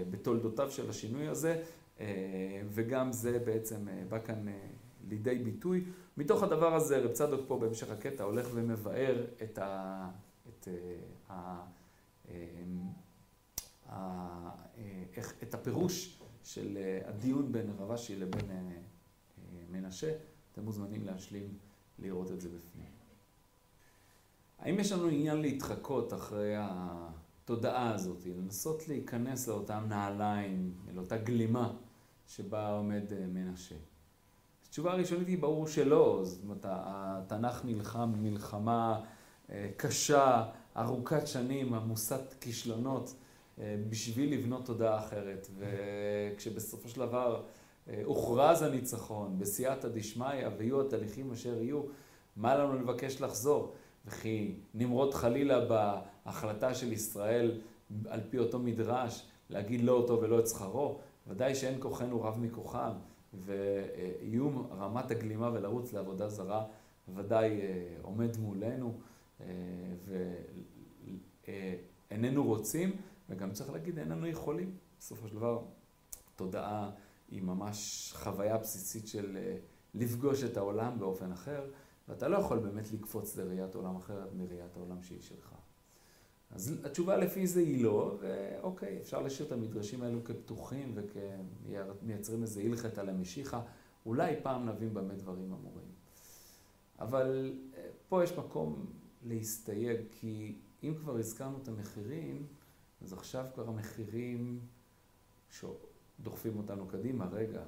[0.09, 1.63] בתולדותיו של השינוי הזה,
[1.99, 4.67] אה, וגם זה בעצם אה, בא כאן אה,
[5.09, 5.83] לידי ביטוי.
[6.17, 10.09] מתוך הדבר הזה רב צדוק פה בהמשך הקטע הולך ומבאר את, ה,
[10.49, 10.67] את,
[11.29, 11.63] ה,
[15.43, 18.45] את הפירוש של הדיון בין רב אשי לבין
[19.71, 20.13] מנשה.
[20.51, 21.57] אתם מוזמנים להשלים
[21.99, 22.89] לראות את זה בפנים.
[24.59, 27.07] האם יש לנו עניין להתחקות אחרי ה...
[27.43, 31.73] התודעה הזאת, לנסות להיכנס לאותם נעליים, לאותה גלימה
[32.27, 33.75] שבה עומד אה, מנשה.
[34.67, 39.01] התשובה הראשונית היא ברור שלא, זאת אומרת, התנ"ך נלחם מלחמה
[39.51, 43.15] אה, קשה, ארוכת שנים, עמוסת כישלונות,
[43.59, 45.47] אה, בשביל לבנות תודעה אחרת.
[45.57, 47.43] וכשבסופו של דבר
[48.03, 51.81] הוכרז הניצחון, בסייעתא דשמיא, ויהיו התהליכים אשר יהיו,
[52.35, 53.73] מה לנו לבקש לחזור?
[54.05, 55.65] וכי נמרוד חלילה
[56.25, 57.61] בהחלטה של ישראל,
[58.07, 62.91] על פי אותו מדרש, להגיד לא אותו ולא את שכרו, ודאי שאין כוחנו רב מכוחם,
[63.33, 66.65] ואיום רמת הגלימה ולרוץ לעבודה זרה
[67.15, 68.93] ודאי אה, עומד מולנו,
[69.41, 69.45] אה,
[72.09, 72.95] ואיננו רוצים,
[73.29, 74.77] וגם צריך להגיד, איננו יכולים.
[74.99, 75.61] בסופו של דבר,
[76.35, 76.91] תודעה
[77.31, 79.57] היא ממש חוויה בסיסית של אה,
[79.93, 81.69] לפגוש את העולם באופן אחר,
[82.07, 85.55] ואתה לא יכול באמת לקפוץ לראיית עולם אחרת מראיית העולם שהיא שלך.
[86.51, 92.61] אז התשובה לפי זה היא לא, ואוקיי, אפשר להשאיר את המדרשים האלו כפתוחים וכמייצרים איזה
[92.61, 93.61] הלכת המשיחה,
[94.05, 95.87] אולי פעם נבין במה דברים אמורים.
[96.99, 98.85] אבל אה, פה יש מקום
[99.23, 102.47] להסתייג, כי אם כבר הזכרנו את המחירים,
[103.01, 104.59] אז עכשיו כבר המחירים
[105.49, 107.63] שדוחפים אותנו קדימה, רגע,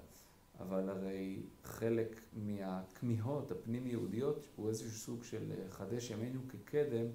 [0.59, 7.05] אבל הרי חלק מהכמיהות הפנים-יהודיות הוא איזשהו סוג של אה, חדש ימינו כקדם,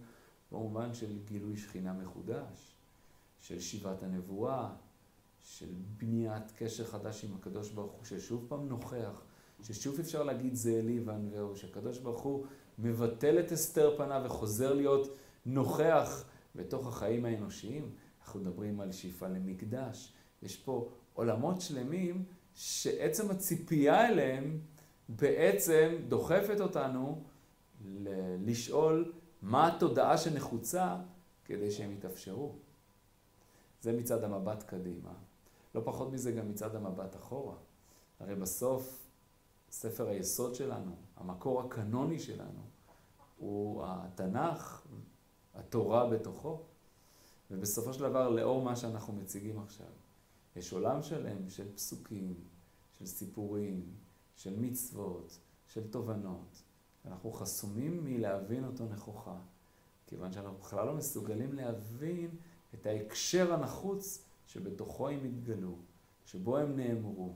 [0.52, 2.76] במובן של גילוי שכינה מחודש,
[3.40, 4.74] של שיבת הנבואה,
[5.38, 9.22] של בניית קשר חדש עם הקדוש ברוך הוא, ששוב פעם נוכח,
[9.62, 12.46] ששוב אפשר להגיד זה אלי וענווהו, שהקדוש ברוך הוא
[12.78, 16.24] מבטל את הסתר פניו וחוזר להיות נוכח
[16.54, 17.90] בתוך החיים האנושיים.
[18.20, 20.12] אנחנו מדברים על שאיפה למקדש.
[20.42, 24.60] יש פה עולמות שלמים שעצם הציפייה אליהם
[25.08, 27.22] בעצם דוחפת אותנו
[28.44, 30.96] לשאול מה התודעה שנחוצה
[31.44, 32.54] כדי שהם יתאפשרו.
[33.82, 35.12] זה מצד המבט קדימה.
[35.74, 37.54] לא פחות מזה גם מצד המבט אחורה.
[38.20, 39.06] הרי בסוף
[39.70, 42.60] ספר היסוד שלנו, המקור הקנוני שלנו,
[43.36, 44.86] הוא התנ"ך,
[45.54, 46.60] התורה בתוכו.
[47.50, 49.86] ובסופו של דבר, לאור מה שאנחנו מציגים עכשיו,
[50.56, 52.34] יש עולם שלם של פסוקים,
[52.98, 53.82] של סיפורים,
[54.36, 56.62] של מצוות, של תובנות,
[57.06, 59.36] אנחנו חסומים מלהבין אותו נכוחה,
[60.06, 62.30] כיוון שאנחנו בכלל לא מסוגלים להבין
[62.74, 65.74] את ההקשר הנחוץ שבתוכו הם התגלו,
[66.26, 67.32] שבו הם נאמרו.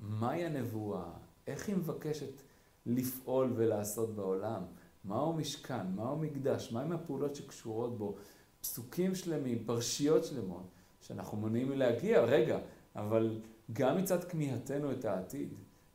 [0.00, 1.10] מהי הנבואה?
[1.46, 2.42] איך היא מבקשת
[2.86, 4.62] לפעול ולעשות בעולם?
[5.04, 5.86] מהו משכן?
[5.94, 6.72] מהו מקדש?
[6.72, 8.16] מהם הפעולות שקשורות בו?
[8.60, 10.66] פסוקים שלמים, פרשיות שלמות,
[11.06, 12.58] שאנחנו מונעים מלהגיע, רגע,
[12.96, 13.40] אבל
[13.72, 15.54] גם מצד כמיהתנו את העתיד,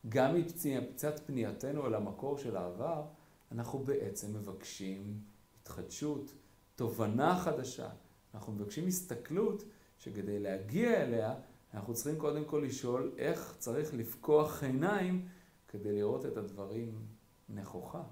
[0.09, 3.03] גם מצד פנייתנו אל המקור של העבר,
[3.51, 5.19] אנחנו בעצם מבקשים
[5.61, 6.31] התחדשות,
[6.75, 7.89] תובנה חדשה.
[8.33, 9.63] אנחנו מבקשים הסתכלות
[9.99, 11.35] שכדי להגיע אליה,
[11.73, 15.27] אנחנו צריכים קודם כל לשאול איך צריך לפקוח עיניים
[15.67, 17.05] כדי לראות את הדברים
[17.49, 18.03] נכוחה.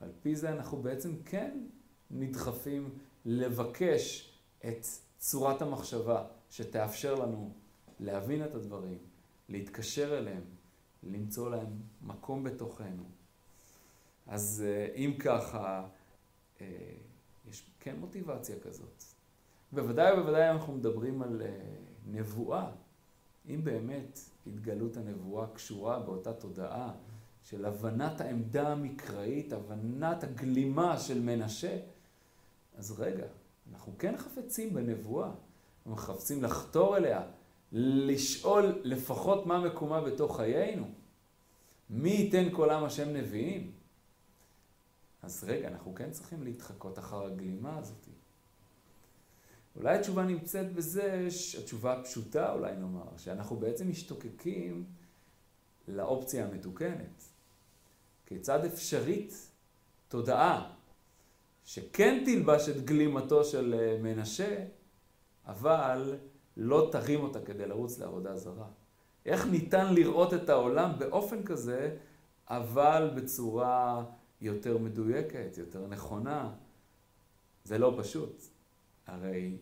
[0.00, 1.66] על פי זה אנחנו בעצם כן
[2.10, 4.32] נדחפים לבקש
[4.68, 4.86] את
[5.22, 7.52] צורת המחשבה שתאפשר לנו
[8.00, 8.98] להבין את הדברים,
[9.48, 10.42] להתקשר אליהם,
[11.02, 13.02] למצוא להם מקום בתוכנו.
[14.26, 15.88] אז אה, אם ככה,
[16.60, 16.66] אה,
[17.50, 19.04] יש כן מוטיבציה כזאת.
[19.72, 21.48] בוודאי ובוודאי אנחנו מדברים על אה,
[22.06, 22.70] נבואה.
[23.48, 26.92] אם באמת התגלות הנבואה קשורה באותה תודעה
[27.42, 31.78] של הבנת העמדה המקראית, הבנת הגלימה של מנשה,
[32.76, 33.26] אז רגע,
[33.72, 35.30] אנחנו כן חפצים בנבואה.
[35.86, 37.22] אנחנו חפצים לחתור אליה,
[37.72, 40.90] לשאול לפחות מה מקומה בתוך חיינו.
[41.90, 43.72] מי ייתן כל עם השם נביאים?
[45.22, 48.08] אז רגע, אנחנו כן צריכים להתחקות אחר הגלימה הזאת.
[49.76, 54.84] אולי התשובה נמצאת בזה, התשובה הפשוטה אולי נאמר, שאנחנו בעצם משתוקקים
[55.88, 57.24] לאופציה המתוקנת.
[58.26, 59.50] כיצד אפשרית
[60.08, 60.74] תודעה
[61.64, 64.64] שכן תלבש את גלימתו של אה, מנשה,
[65.46, 66.18] אבל
[66.56, 68.66] לא תרים אותה כדי לרוץ לעבודה זרה.
[69.26, 71.96] איך ניתן לראות את העולם באופן כזה,
[72.48, 74.04] אבל בצורה
[74.40, 76.50] יותר מדויקת, יותר נכונה?
[77.64, 78.42] זה לא פשוט.
[79.06, 79.56] הרי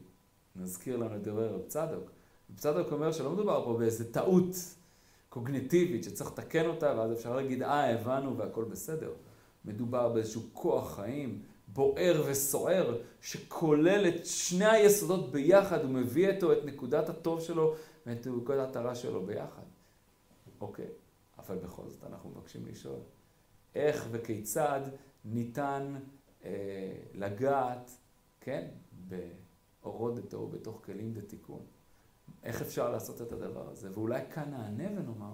[0.56, 2.10] נזכיר לנו את דברי רב צדוק.
[2.50, 4.56] רב צדוק אומר שלא מדובר פה באיזה טעות
[5.28, 9.12] קוגניטיבית שצריך לתקן אותה, ואז אפשר להגיד, אה, הבנו והכל בסדר.
[9.64, 16.64] מדובר באיזשהו כוח חיים בוער וסוער, שכולל את שני היסודות ביחד, הוא מביא איתו את
[16.64, 17.74] נקודת הטוב שלו
[18.06, 19.62] ואת נקודת הרע שלו ביחד.
[20.60, 20.88] אוקיי,
[21.38, 22.98] אבל בכל זאת אנחנו מבקשים לשאול,
[23.74, 24.80] איך וכיצד
[25.24, 25.94] ניתן
[26.44, 26.50] אה,
[27.14, 27.90] לגעת,
[28.40, 28.68] כן,
[29.08, 31.62] באורות דתו בתוך כלים דתיקון?
[32.42, 33.88] איך אפשר לעשות את הדבר הזה?
[33.92, 35.32] ואולי כאן נענה ונאמר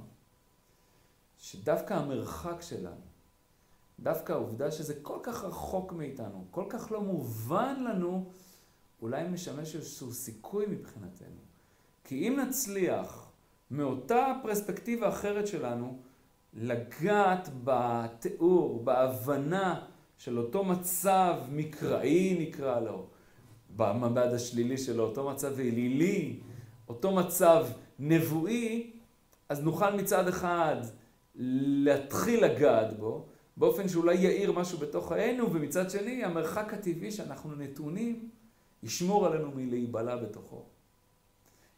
[1.39, 3.01] שדווקא המרחק שלנו
[4.01, 8.31] דווקא העובדה שזה כל כך רחוק מאיתנו, כל כך לא מובן לנו,
[9.03, 11.41] אולי משמש איזשהו סיכוי מבחינתנו.
[12.05, 13.31] כי אם נצליח
[13.71, 15.99] מאותה פרספקטיבה אחרת שלנו,
[16.55, 19.87] לגעת בתיאור, בהבנה
[20.19, 23.07] של אותו מצב מקראי נקרא לו,
[23.77, 26.41] במבד השלילי שלו, אותו מצב אלילי,
[26.89, 27.67] אותו מצב
[27.99, 28.91] נבואי,
[29.49, 30.77] אז נוכל מצד אחד
[31.35, 33.27] להתחיל לגעת בו,
[33.57, 38.31] באופן שאולי יאיר משהו בתוך חיינו, ומצד שני המרחק הטבעי שאנחנו נתונים
[38.83, 40.65] ישמור עלינו מלהיבלע בתוכו.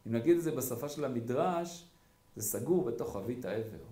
[0.07, 1.85] אם נגיד את זה בשפה של המדרש,
[2.35, 3.83] זה סגור בתוך חבית העבר.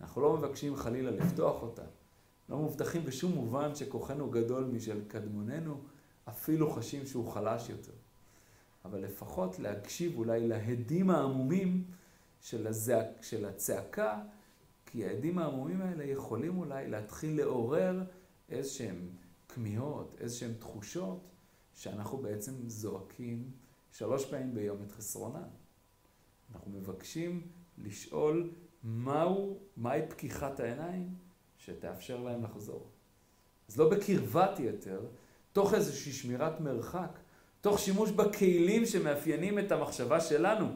[0.00, 1.82] אנחנו לא מבקשים חלילה לפתוח אותה.
[2.48, 5.80] לא מובטחים בשום מובן שכוחנו גדול משל קדמוננו,
[6.28, 7.92] אפילו חשים שהוא חלש יותר.
[8.84, 11.84] אבל לפחות להקשיב אולי להדים העמומים
[12.40, 14.20] של, הזעק, של הצעקה,
[14.90, 18.02] כי ההדים העמומים האלה יכולים אולי להתחיל לעורר
[18.48, 19.08] איזשהם
[19.48, 21.28] כמיהות, איזשהם תחושות,
[21.74, 23.50] שאנחנו בעצם זועקים
[23.92, 25.48] שלוש פעמים ביום את חסרונן.
[26.54, 27.46] אנחנו מבקשים
[27.78, 28.50] לשאול
[28.82, 31.14] מהו, מהי פקיחת העיניים
[31.58, 32.86] שתאפשר להם לחזור.
[33.68, 35.00] אז לא בקרבת יתר,
[35.52, 37.18] תוך איזושהי שמירת מרחק,
[37.60, 40.66] תוך שימוש בכלים שמאפיינים את המחשבה שלנו,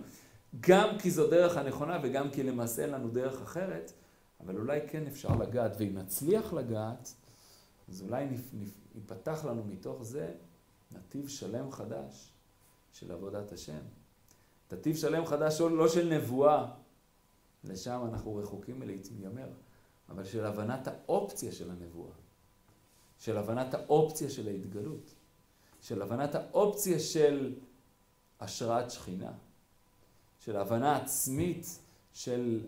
[0.61, 3.93] גם כי זו דרך הנכונה וגם כי למעשה אין לנו דרך אחרת,
[4.45, 7.15] אבל אולי כן אפשר לגעת, ואם נצליח לגעת,
[7.89, 8.29] אז אולי
[8.95, 10.35] ייפתח לנו מתוך זה
[10.93, 12.33] נתיב שלם חדש
[12.93, 13.81] של עבודת השם.
[14.73, 16.67] נתיב שלם חדש לא של נבואה,
[17.65, 19.49] לשם אנחנו רחוקים מלהתיימר,
[20.09, 22.13] אבל של הבנת האופציה של הנבואה,
[23.19, 25.15] של הבנת האופציה של ההתגלות,
[25.81, 27.55] של הבנת האופציה של
[28.41, 29.33] השראת שכינה,
[30.39, 31.79] של הבנה עצמית
[32.13, 32.67] של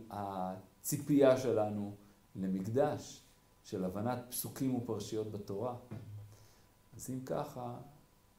[0.84, 1.94] הציפייה שלנו
[2.36, 3.22] למקדש,
[3.64, 5.76] של הבנת פסוקים ופרשיות בתורה.
[6.96, 7.76] אז אם ככה,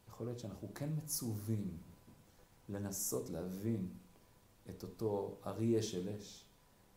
[0.10, 1.77] יכול להיות שאנחנו כן מצווים
[2.69, 3.88] לנסות להבין
[4.69, 6.45] את אותו אריה של אש,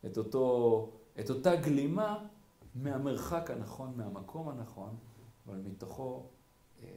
[0.06, 2.26] את, אותו, את אותה גלימה
[2.74, 4.96] מהמרחק הנכון, מהמקום הנכון,
[5.46, 6.26] אבל מתוכו
[6.82, 6.88] אה,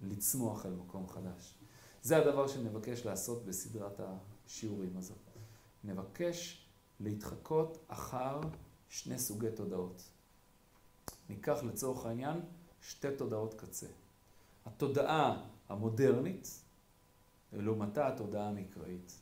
[0.00, 1.54] לצמוח אל מקום חדש.
[2.02, 5.18] זה הדבר שנבקש לעשות בסדרת השיעורים הזאת.
[5.84, 6.66] נבקש
[7.00, 8.40] להתחקות אחר
[8.88, 10.02] שני סוגי תודעות.
[11.28, 12.40] ניקח לצורך העניין
[12.82, 13.86] שתי תודעות קצה.
[14.66, 16.60] התודעה המודרנית,
[17.52, 19.12] ולעומתה התודעה המקראית.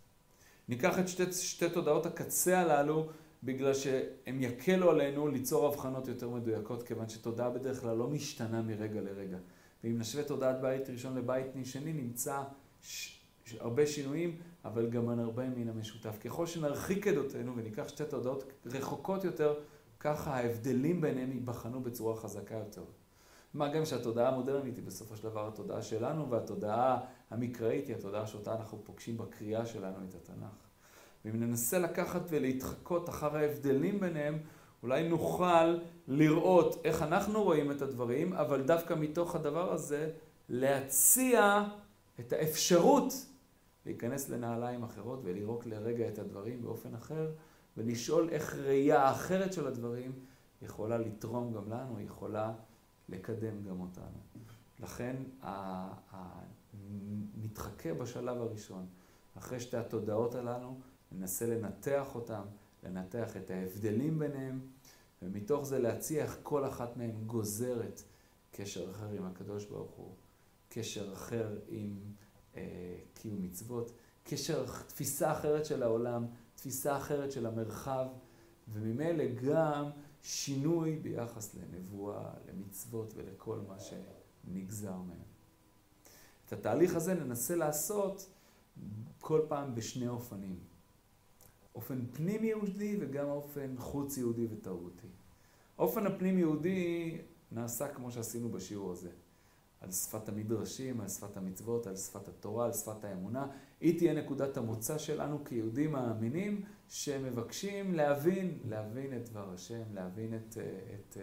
[0.68, 3.08] ניקח את שתי, שתי תודעות הקצה הללו
[3.42, 9.00] בגלל שהם יקלו עלינו ליצור הבחנות יותר מדויקות, כיוון שתודעה בדרך כלל לא משתנה מרגע
[9.00, 9.38] לרגע.
[9.84, 12.42] ואם נשווה תודעת בית ראשון לבית שני, נמצא
[12.82, 13.20] ש...
[13.44, 13.54] ש...
[13.54, 14.36] הרבה שינויים,
[14.72, 16.18] אבל גם הרבה מן המשותף.
[16.24, 19.54] ככל שנרחיק עדותינו וניקח שתי תודעות רחוקות יותר,
[20.00, 22.82] ככה ההבדלים ביניהם ייבחנו בצורה חזקה יותר.
[23.54, 26.98] מה גם שהתודעה המודרנית היא בסופו של דבר התודעה שלנו, והתודעה
[27.30, 30.68] המקראית היא התודעה שאותה אנחנו פוגשים בקריאה שלנו את התנ"ך.
[31.24, 34.38] ואם ננסה לקחת ולהתחקות אחר ההבדלים ביניהם,
[34.82, 35.78] אולי נוכל
[36.08, 40.10] לראות איך אנחנו רואים את הדברים, אבל דווקא מתוך הדבר הזה
[40.48, 41.64] להציע
[42.20, 43.12] את האפשרות
[43.88, 47.30] להיכנס לנעליים אחרות ולראות לרגע את הדברים באופן אחר,
[47.76, 50.12] ולשאול איך ראייה אחרת של הדברים
[50.62, 52.52] יכולה לתרום גם לנו, יכולה
[53.08, 54.18] לקדם גם אותנו.
[54.80, 55.16] לכן
[57.36, 58.86] נתחכה בשלב הראשון,
[59.38, 60.78] אחרי שתי התודעות הללו,
[61.12, 62.42] ננסה לנתח אותם,
[62.82, 64.60] לנתח את ההבדלים ביניהם,
[65.22, 68.02] ומתוך זה להציע איך כל אחת מהן גוזרת
[68.52, 70.14] קשר אחר עם הקדוש ברוך הוא,
[70.68, 71.98] קשר אחר עם
[73.14, 73.92] קיום מצוות,
[74.24, 78.06] קשר, תפיסה אחרת של העולם, תפיסה אחרת של המרחב,
[78.72, 79.90] וממילא גם
[80.22, 85.28] שינוי ביחס לנבואה, למצוות ולכל מה שנגזר מהם.
[86.46, 88.30] את התהליך הזה ננסה לעשות
[89.20, 90.58] כל פעם בשני אופנים.
[91.74, 95.06] אופן פנים יהודי וגם אופן חוץ יהודי ותרבותי.
[95.78, 97.18] האופן הפנים יהודי
[97.52, 99.10] נעשה כמו שעשינו בשיעור הזה.
[99.80, 103.46] על שפת המדרשים, על שפת המצוות, על שפת התורה, על שפת האמונה.
[103.80, 110.58] היא תהיה נקודת המוצא שלנו כיהודים מאמינים שמבקשים להבין, להבין את דבר השם, להבין את,
[110.94, 111.16] את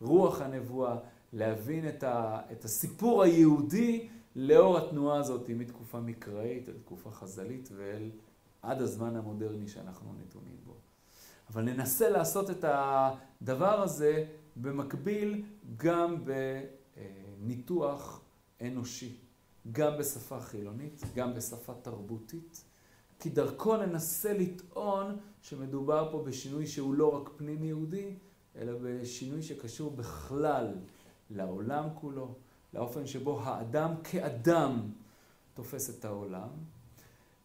[0.00, 0.96] רוח הנבואה,
[1.32, 8.10] להבין את, ה, את הסיפור היהודי לאור התנועה הזאת מתקופה מקראית אל תקופה חז"לית ואל
[8.62, 10.74] עד הזמן המודרני שאנחנו נתונים בו.
[11.50, 14.24] אבל ננסה לעשות את הדבר הזה
[14.56, 15.44] במקביל
[15.76, 16.24] גם
[16.96, 18.20] בניתוח
[18.60, 19.16] אנושי,
[19.72, 22.64] גם בשפה חילונית, גם בשפה תרבותית,
[23.20, 28.14] כי דרכו ננסה לטעון שמדובר פה בשינוי שהוא לא רק פנים יהודי,
[28.56, 30.74] אלא בשינוי שקשור בכלל
[31.30, 32.34] לעולם כולו,
[32.74, 34.90] לאופן שבו האדם כאדם
[35.54, 36.48] תופס את העולם,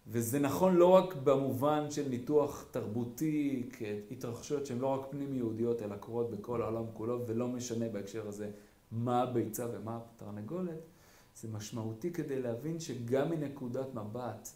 [0.08, 3.70] וזה נכון לא רק במובן של ניתוח תרבותי,
[4.10, 8.52] כהתרחשויות שהן לא רק פנים יהודיות, אלא קורות בכל העולם כולו, ולא משנה בהקשר הזה
[8.92, 10.90] מה הביצה ומה התרנגולת.
[11.36, 14.50] זה משמעותי כדי להבין שגם מנקודת מבט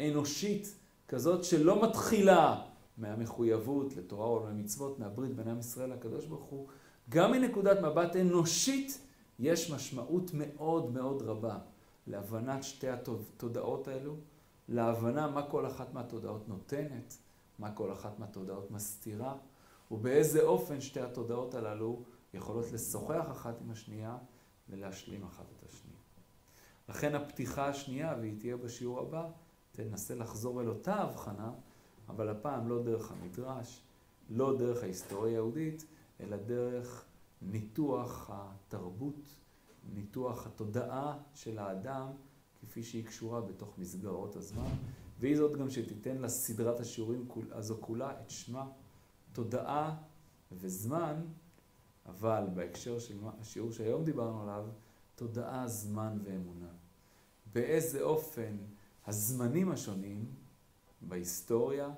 [0.00, 0.76] אנושית,
[1.08, 2.62] כזאת שלא מתחילה
[2.98, 6.66] מהמחויבות לתורה או למצוות, מהברית בין עם ישראל לקדוש ברוך הוא,
[7.08, 8.98] גם מנקודת מבט אנושית
[9.38, 11.58] יש משמעות מאוד מאוד רבה
[12.06, 14.14] להבנת שתי התודעות האלו,
[14.68, 17.16] להבנה מה כל אחת מהתודעות נותנת,
[17.58, 19.34] מה כל אחת מהתודעות מסתירה,
[19.90, 22.02] ובאיזה אופן שתי התודעות הללו
[22.34, 24.18] יכולות לשוחח אחת עם השנייה
[24.68, 26.00] ולהשלים אחת את השנייה.
[26.88, 29.28] לכן הפתיחה השנייה, והיא תהיה בשיעור הבא,
[29.72, 31.52] תנסה לחזור אל אותה הבחנה,
[32.08, 33.82] אבל הפעם לא דרך המדרש,
[34.30, 35.84] לא דרך ההיסטוריה היהודית,
[36.20, 37.04] אלא דרך
[37.42, 39.34] ניתוח התרבות,
[39.94, 42.06] ניתוח התודעה של האדם,
[42.60, 44.70] כפי שהיא קשורה בתוך מסגרות הזמן,
[45.20, 48.68] והיא זאת גם שתיתן לסדרת השיעורים הזו כולה את שמה,
[49.32, 49.96] תודעה
[50.52, 51.26] וזמן,
[52.06, 54.64] אבל בהקשר של השיעור שהיום דיברנו עליו,
[55.14, 56.68] תודעה, זמן ואמונה.
[57.52, 58.56] באיזה אופן
[59.06, 60.24] הזמנים השונים
[61.00, 61.90] בהיסטוריה,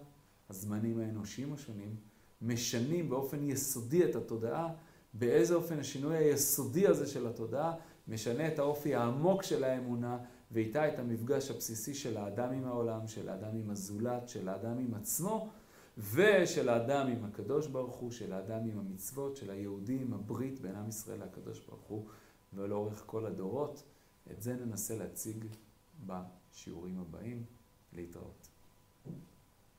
[0.50, 1.96] הזמנים האנושיים השונים,
[2.42, 4.68] משנים באופן יסודי את התודעה,
[5.14, 7.74] באיזה אופן השינוי היסודי הזה של התודעה
[8.08, 10.18] משנה את האופי העמוק של האמונה
[10.50, 14.94] ואיתה את המפגש הבסיסי של האדם עם העולם, של האדם עם הזולת, של האדם עם
[14.94, 15.48] עצמו
[15.98, 20.74] ושל האדם עם הקדוש ברוך הוא, של האדם עם המצוות, של היהודי עם הברית בין
[20.74, 22.08] עם ישראל לקדוש ברוך הוא
[22.52, 23.82] ולאורך כל הדורות.
[24.30, 25.44] את זה ננסה להציג
[26.06, 27.44] בשיעורים הבאים.
[27.92, 28.48] להתראות.